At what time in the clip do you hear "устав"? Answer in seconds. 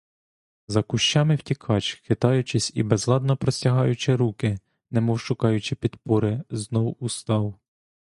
6.99-7.59